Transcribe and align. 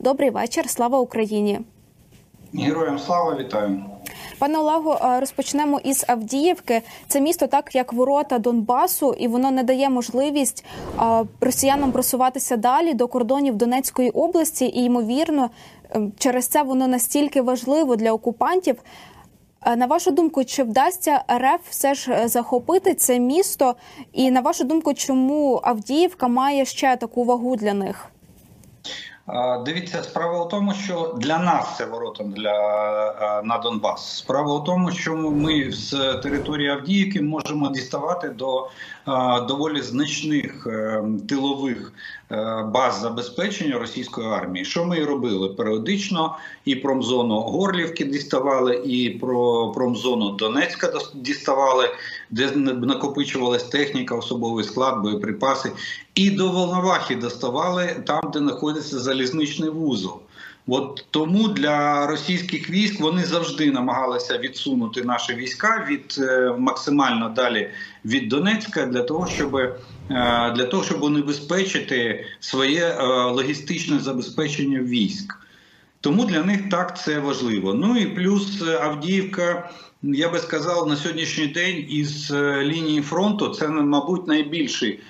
Добрий 0.00 0.30
вечір. 0.30 0.70
Слава 0.70 0.98
Україні. 0.98 1.60
Героям 2.54 2.98
слава 2.98 3.36
вітаю. 3.36 3.84
Пане 4.38 4.58
Олегу, 4.58 4.92
е, 4.92 5.20
розпочнемо 5.20 5.80
із 5.84 6.04
Авдіївки. 6.08 6.82
Це 7.08 7.20
місто, 7.20 7.46
так 7.46 7.74
як 7.74 7.92
ворота 7.92 8.38
Донбасу, 8.38 9.12
і 9.12 9.28
воно 9.28 9.50
не 9.50 9.62
дає 9.62 9.90
можливість 9.90 10.64
е, 11.00 11.24
росіянам 11.40 11.92
просуватися 11.92 12.56
далі 12.56 12.94
до 12.94 13.08
кордонів 13.08 13.54
Донецької 13.56 14.10
області. 14.10 14.66
І 14.66 14.84
ймовірно, 14.84 15.50
е, 15.90 16.00
через 16.18 16.46
це 16.46 16.62
воно 16.62 16.88
настільки 16.88 17.42
важливо 17.42 17.96
для 17.96 18.12
окупантів. 18.12 18.76
На 19.76 19.86
вашу 19.86 20.10
думку, 20.10 20.44
чи 20.44 20.62
вдасться 20.62 21.24
РФ 21.32 21.68
все 21.68 21.94
ж 21.94 22.28
захопити 22.28 22.94
це 22.94 23.18
місто? 23.18 23.74
І 24.12 24.30
на 24.30 24.40
вашу 24.40 24.64
думку, 24.64 24.94
чому 24.94 25.60
Авдіївка 25.62 26.28
має 26.28 26.64
ще 26.64 26.96
таку 26.96 27.24
вагу 27.24 27.56
для 27.56 27.74
них? 27.74 28.10
Дивіться, 29.64 30.02
справа 30.02 30.44
у 30.44 30.48
тому, 30.48 30.74
що 30.74 31.14
для 31.20 31.38
нас 31.38 31.76
це 31.76 31.84
ворота 31.84 32.24
для 32.24 32.52
на 33.44 33.58
Донбас. 33.58 34.16
Справа 34.16 34.54
у 34.54 34.60
тому, 34.60 34.90
що 34.90 35.16
ми 35.16 35.72
з 35.72 35.90
території 36.22 36.68
Авдіївки 36.68 37.22
можемо 37.22 37.70
діставати 37.70 38.28
до 38.28 38.68
доволі 39.48 39.82
значних 39.82 40.66
е, 40.66 41.04
тилових 41.28 41.92
е, 42.30 42.62
баз 42.74 43.00
забезпечення 43.00 43.78
російської 43.78 44.28
армії. 44.28 44.64
Що 44.64 44.84
ми 44.84 44.98
і 44.98 45.04
робили 45.04 45.48
періодично, 45.48 46.36
і 46.64 46.76
промзону 46.76 47.40
Горлівки 47.40 48.04
діставали, 48.04 48.76
і 48.76 49.10
про 49.10 49.72
промзону 49.72 50.30
Донецька 50.30 50.92
діставали, 51.14 51.88
де 52.30 52.50
накопичувалась 52.56 53.64
техніка, 53.64 54.14
особовий 54.14 54.64
склад, 54.64 55.02
боєприпаси, 55.02 55.72
і 56.14 56.30
до 56.30 56.48
Волновахи 56.48 57.16
доставали 57.16 58.02
там, 58.06 58.30
де 58.32 58.38
знаходиться 58.38 58.98
залізничний 58.98 59.70
вузол. 59.70 60.20
От 60.70 61.06
тому 61.10 61.48
для 61.48 62.06
російських 62.06 62.70
військ 62.70 63.00
вони 63.00 63.24
завжди 63.24 63.70
намагалися 63.70 64.38
відсунути 64.38 65.02
наші 65.02 65.34
війська 65.34 65.86
від 65.90 66.16
е, 66.18 66.54
максимально 66.58 67.28
далі 67.28 67.70
від 68.04 68.28
Донецька 68.28 68.86
для 68.86 69.02
того, 69.02 69.26
щоб 69.26 69.56
е, 69.56 69.74
для 70.56 70.64
того, 70.64 70.84
щоб 70.84 71.02
унебезпечити 71.02 72.24
своє 72.40 72.84
е, 72.86 73.04
логістичне 73.24 73.98
забезпечення 73.98 74.80
військ. 74.80 75.34
Тому 76.00 76.24
для 76.24 76.42
них 76.42 76.68
так 76.70 76.98
це 77.00 77.18
важливо. 77.18 77.74
Ну 77.74 77.96
і 77.96 78.06
плюс 78.06 78.62
Авдіївка, 78.62 79.70
я 80.02 80.28
би 80.28 80.38
сказав, 80.38 80.86
на 80.88 80.96
сьогоднішній 80.96 81.46
день 81.46 81.86
із 81.88 82.32
лінії 82.62 83.02
фронту 83.02 83.48
це, 83.48 83.68
мабуть, 83.68 84.28
найбільший 84.28 85.00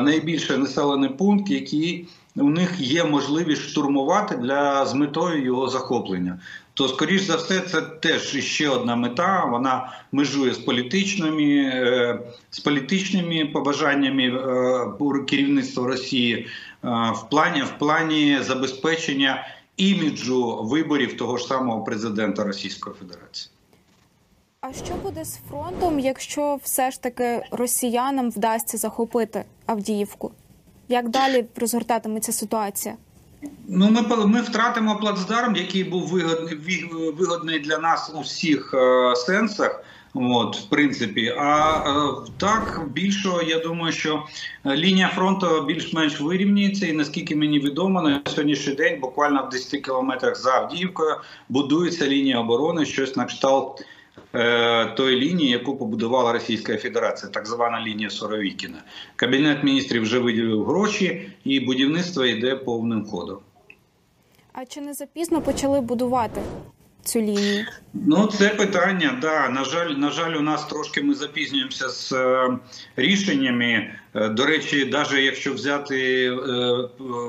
найбільший 0.00 0.58
населений 0.58 1.10
пункт, 1.10 1.50
який 1.50 2.08
у 2.36 2.50
них 2.50 2.80
є 2.80 3.04
можливість 3.04 3.62
штурмувати 3.62 4.36
для 4.36 4.86
з 4.86 4.94
метою 4.94 5.44
його 5.44 5.68
захоплення. 5.68 6.38
То, 6.74 6.88
скоріш 6.88 7.22
за 7.22 7.36
все, 7.36 7.60
це 7.60 7.80
теж 7.80 8.44
ще 8.44 8.68
одна 8.68 8.96
мета. 8.96 9.44
Вона 9.44 9.92
межує 10.12 10.54
з 10.54 10.58
політичними 10.58 11.44
е, 11.54 12.20
з 12.50 12.60
політичними 12.60 13.44
побажаннями 13.44 14.22
е, 14.22 15.24
керівництва 15.24 15.86
Росії 15.86 16.34
е, 16.36 16.46
в 16.90 17.28
плані 17.30 17.62
в 17.62 17.78
плані 17.78 18.38
забезпечення 18.42 19.46
іміджу 19.76 20.62
виборів 20.62 21.16
того 21.16 21.36
ж 21.36 21.46
самого 21.46 21.84
президента 21.84 22.44
Російської 22.44 22.96
Федерації. 22.96 23.50
А 24.60 24.72
що 24.72 24.94
буде 24.94 25.24
з 25.24 25.38
фронтом, 25.48 25.98
якщо 25.98 26.58
все 26.62 26.90
ж 26.90 27.02
таки 27.02 27.42
росіянам 27.50 28.30
вдасться 28.30 28.76
захопити 28.76 29.44
Авдіївку? 29.66 30.32
Як 30.88 31.08
далі 31.08 31.44
розгортатиметься 31.56 32.32
ситуація? 32.32 32.94
Ну, 33.68 33.90
ми 33.90 34.26
ми 34.26 34.40
втратимо 34.40 34.96
плацдарм, 34.96 35.56
який 35.56 35.84
був 35.84 36.08
вигодний 36.08 36.90
вигодний 37.18 37.58
для 37.58 37.78
нас 37.78 38.12
у 38.14 38.20
всіх 38.20 38.74
е, 38.74 39.16
сенсах. 39.16 39.82
От, 40.18 40.56
в 40.56 40.68
принципі, 40.68 41.34
а 41.38 41.78
е, 41.86 42.30
так 42.38 42.82
більше 42.92 43.28
я 43.46 43.58
думаю, 43.58 43.92
що 43.92 44.22
лінія 44.66 45.08
фронту 45.08 45.64
більш-менш 45.68 46.20
вирівнюється, 46.20 46.86
і 46.86 46.92
наскільки 46.92 47.36
мені 47.36 47.58
відомо, 47.58 48.02
на 48.02 48.22
сьогоднішній 48.26 48.74
день 48.74 49.00
буквально 49.00 49.46
в 49.46 49.48
10 49.48 49.80
кілометрах 49.80 50.36
за 50.36 50.50
Авдіївкою 50.50 51.16
будується 51.48 52.06
лінія 52.06 52.40
оборони, 52.40 52.86
щось 52.86 53.16
на 53.16 53.24
кшталт 53.24 53.84
Е, 54.36 54.86
той 54.86 55.16
лінії, 55.16 55.50
яку 55.50 55.76
побудувала 55.76 56.32
Російська 56.32 56.76
Федерація, 56.76 57.32
так 57.32 57.46
звана 57.46 57.80
лінія 57.86 58.10
Соровікіна. 58.10 58.82
Кабінет 59.16 59.64
міністрів 59.64 60.02
вже 60.02 60.18
виділив 60.18 60.64
гроші, 60.64 61.30
і 61.44 61.60
будівництво 61.60 62.24
йде 62.24 62.56
повним 62.56 63.06
ходом. 63.06 63.38
А 64.52 64.64
чи 64.64 64.80
не 64.80 64.94
запізно 64.94 65.40
почали 65.40 65.80
будувати? 65.80 66.40
Цю 67.06 67.20
лінію 67.20 67.66
ну 67.94 68.26
це 68.26 68.48
питання. 68.48 69.18
Да 69.22 69.48
на 69.48 69.64
жаль, 69.64 69.90
на 69.90 70.10
жаль, 70.10 70.32
у 70.32 70.40
нас 70.40 70.64
трошки 70.64 71.02
ми 71.02 71.14
запізнюємося 71.14 71.88
з 71.88 72.12
е, 72.12 72.58
рішеннями. 72.96 73.90
Е, 74.14 74.28
до 74.28 74.46
речі, 74.46 74.88
навіть 74.92 75.24
якщо 75.24 75.52
взяти 75.52 76.26
е, 76.26 76.34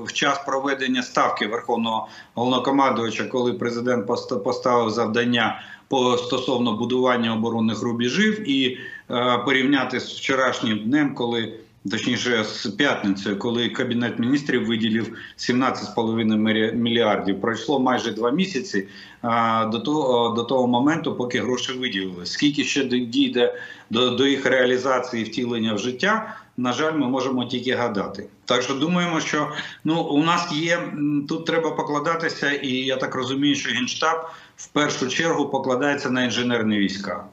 в 0.06 0.14
час 0.14 0.42
проведення 0.46 1.04
ставки 1.04 1.48
верховного 1.48 2.08
головнокомандувача, 2.36 3.24
коли 3.24 3.54
президент 3.54 4.08
поставив 4.44 4.90
завдання 4.90 5.62
по 5.88 6.18
стосовно 6.18 6.74
будування 6.74 7.34
оборонних 7.34 7.82
рубежів 7.82 8.50
і 8.50 8.78
е, 9.12 9.38
порівняти 9.46 10.00
з 10.00 10.14
вчорашнім 10.14 10.80
днем, 10.80 11.14
коли 11.16 11.54
точніше 11.92 12.44
з 12.44 12.68
п'ятницею, 12.68 13.40
коли 13.40 13.70
кабінет 13.70 14.20
міністрів 14.20 14.68
виділив 14.68 15.18
17,5 15.38 16.74
мільярдів. 16.74 17.42
Пройшло 17.42 17.80
майже 17.80 18.12
два 18.12 18.32
місяці 18.32 18.88
а, 19.22 19.66
до 19.66 19.80
того 19.80 20.36
до 20.36 20.44
того 20.44 20.68
моменту, 20.68 21.16
поки 21.16 21.42
гроші 21.42 21.74
виділили. 21.74 22.26
Скільки 22.26 22.64
ще 22.64 22.84
дійде 22.84 23.56
до, 23.90 24.10
до 24.10 24.28
їх 24.28 24.46
реалізації 24.46 25.24
втілення 25.24 25.74
в 25.74 25.80
життя? 25.80 26.38
На 26.58 26.74
жаль, 26.74 26.94
ми 26.94 27.08
можемо 27.08 27.46
тільки 27.46 27.72
гадати. 27.72 28.28
Так 28.46 28.62
що 28.62 28.74
думаємо, 28.74 29.20
що 29.20 29.52
ну 29.84 30.02
у 30.02 30.24
нас 30.24 30.52
є 30.52 30.94
тут 31.28 31.46
треба 31.46 31.72
покладатися, 31.72 32.52
і 32.52 32.70
я 32.70 32.98
так 32.98 33.16
розумію, 33.16 33.56
що 33.56 33.70
генштаб 33.70 34.30
в 34.58 34.68
першу 34.68 35.08
чергу 35.08 35.50
покладається 35.50 36.10
на 36.10 36.24
інженерні 36.24 36.78
війська, 36.78 37.26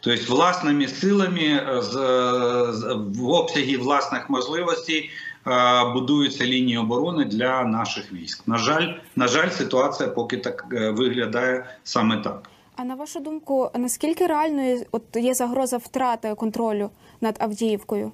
тобто 0.00 0.34
власними 0.34 0.88
силами 0.88 1.40
е, 1.40 1.82
з, 1.82 1.92
з 2.72 2.96
в 3.16 3.28
обсягі 3.28 3.76
власних 3.76 4.30
можливостей 4.30 5.10
е, 5.46 5.84
будуються 5.92 6.44
лінії 6.44 6.78
оборони 6.78 7.24
для 7.24 7.64
наших 7.64 8.12
військ. 8.12 8.48
На 8.48 8.58
жаль, 8.58 8.92
на 9.16 9.28
жаль, 9.28 9.50
ситуація 9.50 10.08
поки 10.08 10.36
так 10.36 10.66
е, 10.72 10.90
виглядає 10.90 11.66
саме 11.84 12.16
так. 12.16 12.50
А 12.76 12.84
на 12.84 12.94
вашу 12.94 13.20
думку, 13.20 13.70
наскільки 13.74 14.26
реальною 14.26 14.86
от 14.92 15.02
є 15.14 15.34
загроза 15.34 15.76
втрати 15.76 16.34
контролю 16.34 16.90
над 17.20 17.36
Авдіївкою? 17.40 18.12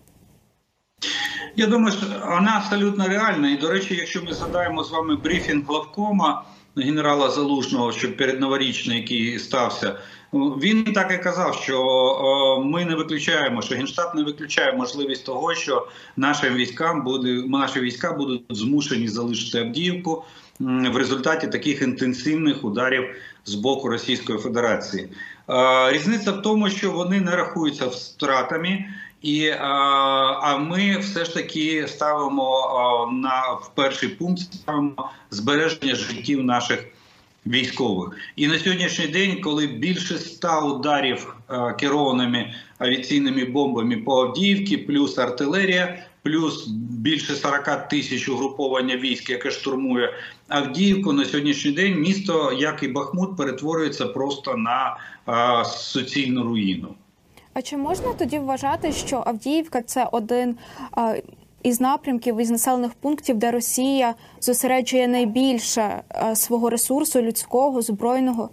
Я 1.56 1.66
думаю, 1.66 1.97
що 1.97 2.06
вона 2.27 2.62
абсолютно 2.65 3.09
реальна. 3.09 3.50
І 3.50 3.56
до 3.56 3.71
речі, 3.71 3.97
якщо 3.97 4.22
ми 4.22 4.33
згадаємо 4.33 4.84
з 4.84 4.91
вами 4.91 5.16
брифінг 5.16 5.66
главкома 5.66 6.44
генерала 6.77 7.31
Залужного, 7.31 7.93
що 7.93 8.17
перед 8.17 8.41
новорічний, 8.41 8.97
який 8.97 9.39
стався, 9.39 9.99
він 10.33 10.85
так 10.85 11.13
і 11.21 11.23
казав, 11.25 11.55
що 11.55 12.63
ми 12.65 12.85
не 12.85 12.95
виключаємо, 12.95 13.63
що 13.63 13.75
генштаб 13.75 14.15
не 14.15 14.23
виключає 14.23 14.73
можливість 14.73 15.27
того, 15.27 15.55
що 15.55 15.89
нашим 16.17 16.55
військам 16.55 17.05
буде 17.05 17.43
наші 17.47 17.81
війська 17.81 18.13
будуть 18.13 18.43
змушені 18.51 19.09
залишити 19.09 19.59
Авдіївку 19.59 20.25
в 20.61 20.97
результаті 20.97 21.47
таких 21.47 21.83
інтенсивних 21.83 22.65
ударів 22.65 23.05
з 23.45 23.55
боку 23.55 23.89
Російської 23.89 24.39
Федерації. 24.39 25.09
Різниця 25.89 26.33
в 26.33 26.43
тому, 26.43 26.71
що 26.71 26.93
вони 26.93 27.21
не 27.21 27.37
рахуються 27.37 27.87
втратами. 27.87 28.85
І 29.27 29.51
а 29.61 30.57
ми 30.57 30.99
все 30.99 31.25
ж 31.25 31.35
таки 31.35 31.89
ставимо 31.89 33.11
на 33.13 33.53
в 33.53 33.71
перший 33.75 34.09
пункт 34.09 34.41
ставимо 34.41 35.11
збереження 35.31 35.95
життів 35.95 36.45
наших 36.45 36.85
військових. 37.47 38.19
І 38.37 38.47
на 38.47 38.59
сьогоднішній 38.59 39.07
день, 39.07 39.41
коли 39.41 39.67
більше 39.67 40.15
ста 40.15 40.61
ударів 40.61 41.37
керованими 41.78 42.55
авіаційними 42.78 43.45
бомбами 43.45 43.97
по 43.97 44.23
Авдіївці, 44.23 44.77
плюс 44.77 45.19
артилерія, 45.19 46.07
плюс 46.22 46.67
більше 46.91 47.34
40 47.34 47.89
тисяч 47.89 48.29
угруповання 48.29 48.97
військ, 48.97 49.31
яке 49.31 49.51
штурмує 49.51 50.15
Авдіївку, 50.49 51.13
на 51.13 51.25
сьогоднішній 51.25 51.72
день 51.72 52.01
місто, 52.01 52.57
як 52.59 52.83
і 52.83 52.89
Бахмут, 52.89 53.37
перетворюється 53.37 54.07
просто 54.07 54.57
на 54.57 54.97
суцільну 55.65 56.43
руїну. 56.43 56.95
А 57.59 57.63
чи 57.63 57.77
можна 57.77 58.13
тоді 58.19 58.39
вважати, 58.39 58.93
що 58.93 59.23
Авдіївка 59.27 59.83
це 59.83 60.09
один 60.13 60.57
із 61.63 61.81
напрямків 61.81 62.41
із 62.41 62.51
населених 62.51 62.95
пунктів, 62.95 63.37
де 63.37 63.51
Росія 63.51 64.15
зосереджує 64.41 65.09
найбільше 65.09 66.03
свого 66.35 66.71
ресурсу 66.71 67.23
людського 67.23 67.83
збройного? 67.83 68.51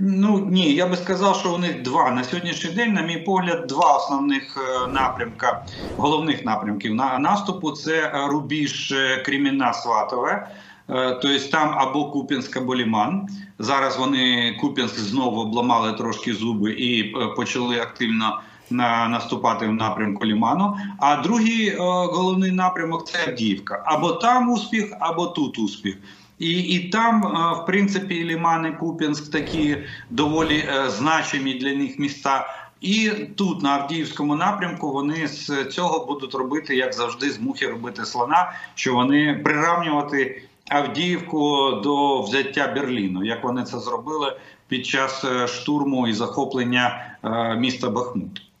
Ну 0.00 0.38
ні, 0.38 0.74
я 0.74 0.86
би 0.86 0.96
сказав, 0.96 1.36
що 1.36 1.54
у 1.54 1.58
них 1.58 1.82
два 1.82 2.10
на 2.10 2.24
сьогоднішній 2.24 2.70
день, 2.70 2.92
на 2.92 3.02
мій 3.02 3.18
погляд, 3.18 3.66
два 3.66 3.96
основних 3.96 4.56
е, 4.56 4.92
напрямка, 4.92 5.64
головних 5.96 6.44
напрямків 6.44 6.94
на 6.94 7.18
наступу 7.18 7.70
це 7.70 8.12
рубіж 8.28 8.92
е, 8.92 9.72
Сватове. 9.74 10.48
Тобто 10.86 11.38
там 11.38 11.74
або 11.78 12.10
Куп'янськ, 12.10 12.56
або 12.56 12.76
Ліман. 12.76 13.28
Зараз 13.58 13.98
вони 13.98 14.52
Куп'янськ 14.60 14.98
знову 14.98 15.40
обламали 15.40 15.92
трошки 15.92 16.34
зуби 16.34 16.70
і 16.72 17.14
почали 17.36 17.80
активно 17.80 18.40
на 18.72 19.08
наступати 19.08 19.66
в 19.66 19.72
напрямку 19.72 20.26
Ліману. 20.26 20.76
А 20.98 21.16
другий 21.16 21.68
е, 21.68 21.76
головний 21.78 22.52
напрямок 22.52 23.08
це 23.08 23.18
Авдіївка. 23.28 23.82
Або 23.86 24.12
там 24.12 24.50
успіх, 24.50 24.92
або 25.00 25.26
тут 25.26 25.58
успіх. 25.58 25.96
І 26.38 26.50
і 26.50 26.88
там, 26.88 27.24
е, 27.24 27.62
в 27.62 27.66
принципі, 27.66 28.24
Ліман 28.24 28.66
і 28.66 28.78
Куп'янськ 28.78 29.30
такі 29.30 29.76
доволі 30.10 30.56
е, 30.58 30.90
значимі 30.90 31.54
для 31.54 31.74
них 31.74 31.98
міста. 31.98 32.58
І 32.80 33.10
тут 33.36 33.62
на 33.62 33.70
Авдіївському 33.70 34.34
напрямку 34.34 34.92
вони 34.92 35.28
з 35.28 35.64
цього 35.64 36.06
будуть 36.06 36.34
робити, 36.34 36.76
як 36.76 36.92
завжди, 36.92 37.30
з 37.30 37.40
мухи 37.40 37.66
робити 37.66 38.04
слона, 38.04 38.52
що 38.74 38.94
вони 38.94 39.40
приравнювати 39.44 40.42
Авдіївку 40.68 41.70
до 41.84 42.20
взяття 42.20 42.72
Берліну, 42.76 43.24
як 43.24 43.44
вони 43.44 43.62
це 43.62 43.78
зробили 43.78 44.36
під 44.68 44.86
час 44.86 45.24
штурму 45.46 46.08
і 46.08 46.12
захоплення 46.12 47.16
міста 47.58 47.90
Бахмут. 47.90 48.51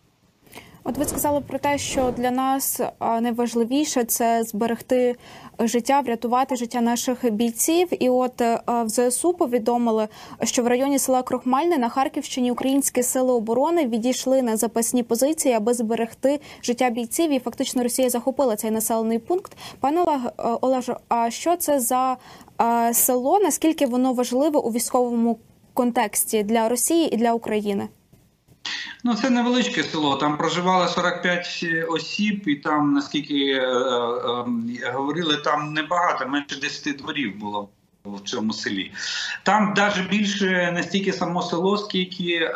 От 0.84 0.98
ви 0.98 1.04
сказали 1.04 1.40
про 1.40 1.58
те, 1.58 1.78
що 1.78 2.10
для 2.16 2.30
нас 2.30 2.80
найважливіше 3.00 4.04
це 4.04 4.42
зберегти 4.44 5.16
життя, 5.58 6.00
врятувати 6.00 6.56
життя 6.56 6.80
наших 6.80 7.32
бійців. 7.32 7.88
І 8.02 8.08
от 8.08 8.40
в 8.66 8.88
ЗСУ 8.88 9.32
повідомили, 9.32 10.08
що 10.42 10.62
в 10.62 10.66
районі 10.66 10.98
села 10.98 11.22
Крохмальне 11.22 11.78
на 11.78 11.88
Харківщині 11.88 12.50
українські 12.50 13.02
сили 13.02 13.32
оборони 13.32 13.86
відійшли 13.86 14.42
на 14.42 14.56
запасні 14.56 15.02
позиції, 15.02 15.54
аби 15.54 15.74
зберегти 15.74 16.40
життя 16.62 16.90
бійців. 16.90 17.30
І 17.30 17.38
фактично 17.38 17.82
Росія 17.82 18.10
захопила 18.10 18.56
цей 18.56 18.70
населений 18.70 19.18
пункт. 19.18 19.56
Пане 19.80 20.04
Олеже, 20.60 20.96
а 21.08 21.30
що 21.30 21.56
це 21.56 21.80
за 21.80 22.16
село? 22.92 23.38
Наскільки 23.38 23.86
воно 23.86 24.12
важливе 24.12 24.60
у 24.60 24.70
військовому 24.70 25.38
контексті 25.74 26.42
для 26.42 26.68
Росії 26.68 27.14
і 27.14 27.16
для 27.16 27.32
України? 27.32 27.88
Ну, 29.04 29.14
це 29.14 29.30
невеличке 29.30 29.82
село. 29.82 30.16
Там 30.16 30.36
проживало 30.36 30.88
45 30.88 31.64
осіб, 31.88 32.48
і 32.48 32.56
там, 32.56 32.92
наскільки 32.92 33.34
е, 33.34 33.60
е, 33.60 34.44
е, 34.82 34.92
говорили, 34.92 35.36
там 35.36 35.72
небагато, 35.72 36.28
менше 36.28 36.60
10 36.60 36.96
дворів 36.96 37.38
було 37.38 37.68
в 38.04 38.20
цьому 38.20 38.52
селі. 38.52 38.92
Там 39.42 39.74
навіть 39.76 40.08
більше 40.08 40.72
не 40.74 40.82
стільки 40.82 41.12
само 41.12 41.42
село, 41.42 41.76
скільки 41.76 42.34
е, 42.34 42.52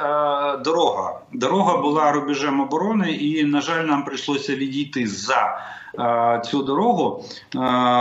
дорога. 0.65 1.21
Дорога 1.33 1.77
була 1.77 2.13
рубежем 2.13 2.61
оборони, 2.61 3.13
і, 3.13 3.45
на 3.45 3.61
жаль, 3.61 3.85
нам 3.85 4.05
прийшлося 4.05 4.57
відійти 4.57 5.07
за. 5.07 5.59
Е, 5.99 6.43
цю 6.45 6.63
дорогу 6.63 7.25
е, 7.55 7.59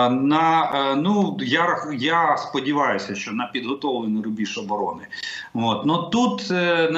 на 0.10 0.72
е, 0.76 0.96
ну 0.96 1.38
я 1.42 1.78
я 2.00 2.38
сподіваюся, 2.38 3.16
що 3.16 3.32
на 3.32 3.48
підготовлений 3.48 4.24
рубіж 4.24 4.58
оборони. 4.58 5.08
От 5.54 5.86
ну 5.86 5.98
тут 5.98 6.42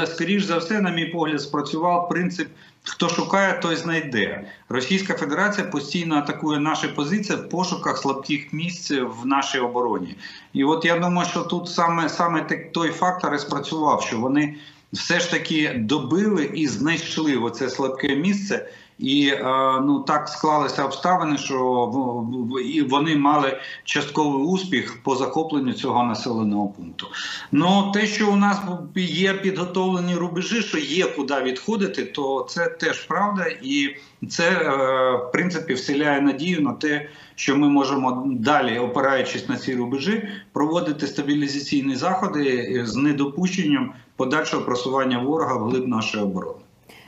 скоріш 0.06 0.44
за 0.44 0.58
все, 0.58 0.82
на 0.82 0.90
мій 0.90 1.06
погляд, 1.06 1.42
спрацював 1.42 2.10
принцип. 2.10 2.48
Хто 2.90 3.10
шукає, 3.10 3.60
той 3.62 3.76
знайде. 3.76 4.52
Російська 4.70 5.14
Федерація 5.14 5.68
постійно 5.68 6.16
атакує 6.16 6.60
наші 6.60 6.88
позиції 6.88 7.40
в 7.40 7.50
пошуках 7.50 7.98
слабких 7.98 8.54
місць 8.54 8.92
в 8.92 9.26
нашій 9.26 9.60
обороні. 9.60 10.16
І 10.54 10.64
от 10.64 10.86
я 10.86 11.00
думаю, 11.00 11.30
що 11.30 11.42
тут 11.42 11.70
саме 11.70 12.10
саме 12.10 12.42
той 12.74 12.90
фактор 12.90 13.36
і 13.36 13.40
спрацював, 13.40 14.02
що 14.02 14.20
вони 14.20 14.56
все 14.94 15.20
ж 15.20 15.32
таки 15.32 15.74
добили 15.78 16.46
і 16.54 16.68
знайшли 16.68 17.36
оце 17.36 17.70
слабке 17.70 18.16
місце. 18.16 18.70
І 19.00 19.28
е, 19.28 19.44
ну 19.82 20.00
так 20.00 20.30
склалися 20.30 20.86
обставини, 20.86 21.38
що 21.38 22.26
і 22.66 22.82
вони 22.82 23.16
мали 23.16 23.60
частковий 23.84 24.44
успіх 24.44 25.04
по 25.04 25.16
захопленню 25.16 25.74
цього 25.74 26.04
населеного 26.04 26.68
пункту. 26.68 27.08
Ну 27.52 27.92
те, 27.94 28.08
що 28.08 28.32
у 28.32 28.36
нас 28.36 28.58
є 28.96 29.34
підготовлені 29.34 30.16
рубежі, 30.16 30.62
що 30.62 30.78
є 30.78 31.06
куди 31.06 31.42
відходити, 31.42 32.06
то 32.06 32.48
це 32.50 32.68
теж 32.68 33.06
правда, 33.06 33.46
і 33.62 33.96
це 34.30 34.50
е, 34.50 34.70
в 35.18 35.32
принципі 35.32 35.74
вселяє 35.74 36.22
надію 36.22 36.62
на 36.62 36.74
те, 36.74 37.10
що 37.36 37.58
ми 37.58 37.70
можемо 37.70 38.24
далі, 38.26 38.80
опираючись 38.80 39.50
на 39.50 39.58
ці 39.58 39.76
рубежі, 39.76 40.30
проводити 40.54 41.08
стабілізаційні 41.08 41.96
заходи 41.96 42.82
з 42.86 42.96
недопущенням 42.96 43.94
подальшого 44.16 44.64
просування 44.64 45.20
ворога 45.20 45.56
в 45.56 45.70
глиб 45.70 45.88
нашої 45.88 46.24
оборони. 46.24 46.67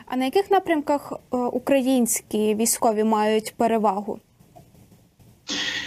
А 0.10 0.16
на 0.16 0.26
яких 0.26 0.52
напрямках 0.52 1.14
е, 1.14 1.38
українські 1.38 2.56
військові 2.56 3.04
мають 3.04 3.54
перевагу? 3.58 4.20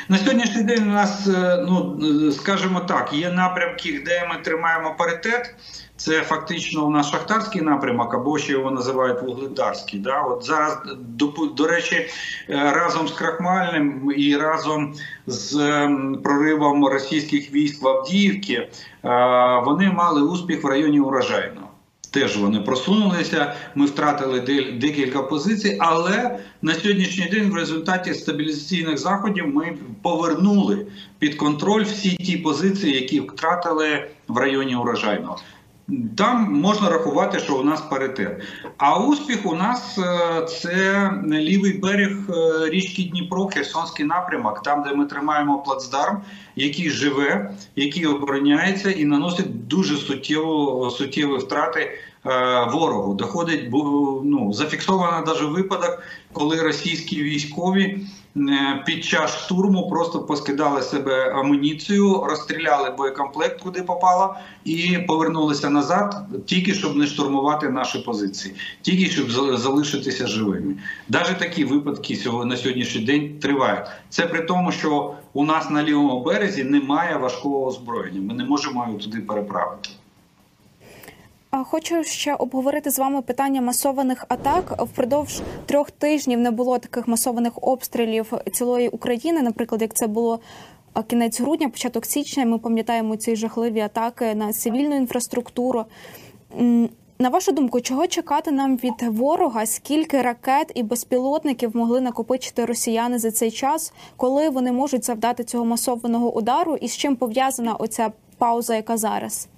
На 0.09 0.19
сьогоднішній 0.19 0.63
день 0.63 0.83
у 0.83 0.93
нас, 0.93 1.27
е, 1.27 1.65
ну 1.69 2.01
е, 2.29 2.33
скажімо 2.33 2.81
так, 2.81 3.13
є 3.13 3.31
напрямки, 3.31 4.03
де 4.07 4.29
ми 4.29 4.43
тримаємо 4.43 4.95
паритет. 4.99 5.55
Це 5.97 6.23
фактично 6.23 6.87
у 6.87 6.91
нас 6.91 7.11
шахтарський 7.11 7.63
напрямок, 7.63 8.15
або 8.15 8.39
ще 8.39 8.53
його 8.53 8.71
називають 8.71 9.23
вугледарський. 9.23 10.01
Да? 10.01 10.21
От 10.21 10.45
зараз 10.45 10.79
до, 10.99 11.27
до 11.57 11.67
речі, 11.67 12.09
разом 12.49 13.09
з 13.09 13.13
Крахмальним 13.13 14.13
і 14.17 14.37
разом 14.37 14.95
з 15.27 15.57
проривом 16.25 16.87
російських 16.87 17.53
військ 17.53 17.83
в 17.83 17.89
Авдіївці 17.89 18.69
вони 19.65 19.93
мали 19.93 20.23
успіх 20.23 20.65
в 20.65 20.67
районі 20.67 21.01
урожайного. 21.01 21.72
Теж 22.13 22.37
вони 22.37 22.61
просунулися. 22.61 23.55
Ми 23.75 23.87
втратили 23.87 24.41
декілька 24.81 25.23
позицій, 25.23 25.77
але 25.81 26.39
на 26.63 26.75
сьогоднішній 26.75 27.29
день 27.29 27.51
в 27.51 27.55
результаті 27.55 28.15
стабілізаційних 28.15 28.99
заходів 28.99 29.47
ми 29.55 29.79
повернули 30.03 30.87
під 31.19 31.35
контроль 31.35 31.83
всі 31.83 32.17
ті 32.17 32.37
позиції, 32.37 32.95
які 32.95 33.21
втратили 33.21 34.09
в 34.29 34.39
районі 34.39 34.77
урожайного. 34.77 35.39
Там 36.17 36.53
можна 36.53 36.91
рахувати, 36.91 37.39
що 37.39 37.59
у 37.59 37.63
нас 37.63 37.81
паритет. 37.81 38.43
А 38.77 38.99
успіх 38.99 39.47
у 39.47 39.55
нас 39.55 39.99
е, 39.99 40.45
це 40.45 41.11
лівий 41.27 41.79
берег 41.79 42.17
е, 42.31 42.71
річки 42.71 43.03
Дніпро, 43.03 43.47
Херсонський 43.47 44.07
напрямок, 44.07 44.63
там, 44.63 44.83
де 44.83 44.95
ми 44.95 45.07
тримаємо 45.07 45.59
плацдарм, 45.59 46.23
який 46.57 46.91
живе, 46.91 47.55
який 47.77 48.07
обороняється 48.07 48.91
і 48.91 49.05
наносить 49.05 49.67
дуже 49.69 49.97
суттєво 49.97 50.91
суттєві 50.91 51.37
втрати 51.37 51.81
е, 51.81 51.91
ворогу. 52.73 53.15
Доходить 53.15 53.69
ну, 54.25 54.53
зафіксовано 54.53 55.25
навіть 55.27 55.57
випадок, 55.57 56.03
коли 56.33 56.63
російські 56.63 57.23
військові. 57.23 58.07
Е, 58.37 58.83
під 58.87 59.05
час 59.05 59.45
штурму 59.45 59.89
просто 59.89 60.21
поскидали 60.21 60.83
себе 60.83 61.31
амуніцію, 61.31 62.25
розстріляли 62.25 62.91
боєкомплект, 62.91 63.63
куди 63.63 63.83
попало, 63.83 64.35
і 64.65 64.99
повернулися 64.99 65.71
назад, 65.71 66.27
тільки 66.47 66.75
щоб 66.75 66.97
не 66.97 67.07
штурмувати 67.07 67.69
наші 67.69 67.99
позиції, 67.99 68.55
тільки 68.83 69.07
щоб 69.07 69.31
залишитися 69.59 70.27
живими. 70.27 70.75
Навіть 71.09 71.39
такі 71.39 71.65
випадки 71.65 72.19
на 72.45 72.57
сьогоднішній 72.57 73.05
день 73.05 73.39
тривають. 73.39 73.87
Це 74.09 74.27
при 74.27 74.41
тому, 74.41 74.73
що 74.73 75.15
у 75.33 75.45
нас 75.45 75.71
на 75.71 75.83
лівому 75.83 76.23
березі 76.23 76.65
немає 76.65 77.17
важкого 77.17 77.67
озброєння. 77.67 78.21
Ми 78.21 78.35
не 78.35 78.45
можемо 78.45 78.85
його 78.87 78.99
туди 78.99 79.21
переправити. 79.21 79.89
Хочу 81.61 82.05
ще 82.05 82.35
обговорити 82.35 82.91
з 82.91 82.99
вами 82.99 83.23
питання 83.23 83.61
масованих 83.61 84.25
атак. 84.29 84.83
Впродовж 84.83 85.43
трьох 85.67 85.91
тижнів 85.91 86.39
не 86.39 86.51
було 86.51 86.79
таких 86.79 87.09
масованих 87.09 87.53
обстрілів 87.63 88.33
цілої 88.53 88.89
України. 88.89 89.43
Наприклад, 89.43 89.83
як 89.83 89.95
це 89.95 90.07
було 90.07 90.41
кінець 91.07 91.41
грудня, 91.41 91.69
початок 91.69 92.07
січня. 92.07 92.45
Ми 92.45 92.59
пам'ятаємо 92.59 93.17
ці 93.17 93.37
жахливі 93.37 93.81
атаки 93.81 94.35
на 94.35 94.53
цивільну 94.53 94.97
інфраструктуру. 94.97 95.85
На 97.19 97.29
вашу 97.29 97.53
думку, 97.53 97.81
чого 97.81 98.07
чекати 98.07 98.51
нам 98.51 98.77
від 98.77 99.03
ворога? 99.03 99.67
Скільки 99.67 100.23
ракет 100.23 100.73
і 100.75 100.83
безпілотників 100.83 101.77
могли 101.77 102.01
накопичити 102.01 102.65
росіяни 102.65 103.19
за 103.19 103.31
цей 103.31 103.51
час, 103.51 103.93
коли 104.17 104.49
вони 104.49 104.73
можуть 104.73 105.05
завдати 105.05 105.45
цього 105.45 105.65
масованого 105.65 106.35
удару, 106.35 106.77
і 106.77 106.89
з 106.89 106.97
чим 106.97 107.17
пов'язана 107.17 107.75
оця 107.75 108.13
пауза, 108.39 108.77
яка 108.77 108.97
зараз? 108.97 109.49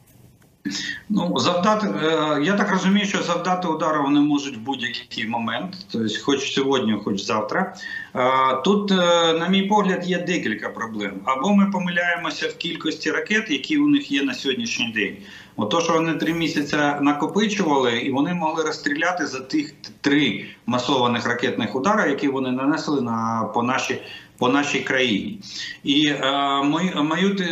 Ну, 1.08 1.38
завдати, 1.38 1.86
е, 1.86 2.42
я 2.42 2.52
так 2.52 2.70
розумію, 2.70 3.06
що 3.06 3.22
завдати 3.22 3.68
удару 3.68 4.02
вони 4.02 4.20
можуть 4.20 4.56
в 4.56 4.60
будь-який 4.60 5.28
момент, 5.28 5.86
тобто 5.92 6.08
хоч 6.22 6.54
сьогодні, 6.54 7.00
хоч 7.04 7.22
завтра. 7.22 7.76
Е, 8.16 8.20
тут, 8.64 8.90
е, 8.92 8.94
на 9.32 9.48
мій 9.48 9.62
погляд, 9.62 10.08
є 10.08 10.18
декілька 10.18 10.68
проблем. 10.68 11.20
Або 11.24 11.54
ми 11.54 11.70
помиляємося 11.70 12.48
в 12.48 12.54
кількості 12.54 13.10
ракет, 13.10 13.50
які 13.50 13.78
у 13.78 13.88
них 13.88 14.10
є 14.10 14.22
на 14.22 14.34
сьогоднішній 14.34 14.92
день. 14.92 15.16
Ото, 15.56 15.80
що 15.80 15.92
вони 15.92 16.14
три 16.14 16.34
місяці 16.34 16.76
накопичували, 17.00 17.98
і 17.98 18.12
вони 18.12 18.34
могли 18.34 18.64
розстріляти 18.64 19.26
за 19.26 19.40
тих 19.40 19.74
три 20.00 20.46
масованих 20.66 21.26
ракетних 21.26 21.74
удари, 21.74 22.10
які 22.10 22.28
вони 22.28 22.50
нанесли 22.50 23.00
на 23.00 23.50
по 23.54 23.62
нашій 23.62 24.00
по 24.44 24.50
нашій 24.50 24.80
країні. 24.80 25.38
І 25.84 26.06
е, 26.06 26.32
мою, 26.62 27.04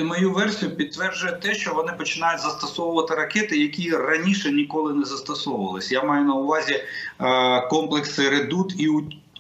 мою 0.05 0.33
версію 0.33 0.77
підтверджує 0.77 1.33
те, 1.33 1.55
що 1.55 1.75
вони 1.75 1.93
починають 1.93 2.41
застосовувати 2.41 3.15
ракети, 3.15 3.59
які 3.59 3.91
раніше 3.91 4.53
ніколи 4.53 4.95
не 4.95 5.05
застосовувалися. 5.05 5.95
Я 5.95 6.03
маю 6.03 6.25
на 6.25 6.35
увазі 6.35 6.75
е, 6.75 7.61
комплекси 7.61 8.29
Редут 8.29 8.81
і 8.81 8.89